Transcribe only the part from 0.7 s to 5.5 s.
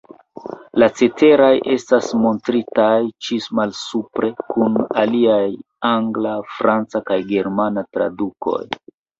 La ceteraj estas montritaj ĉi malsupre, kun iliaj